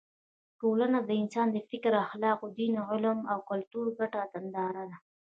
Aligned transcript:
ټولنه 0.59 0.97
د 1.03 1.09
انسان 1.21 1.47
د 1.51 1.57
فکر، 1.69 1.93
اخلاقو، 2.05 2.45
دین، 2.57 2.73
علم 2.89 3.19
او 3.31 3.39
کلتور 3.49 3.85
ګډه 3.99 4.21
ننداره 4.33 4.83
ده. 4.89 4.97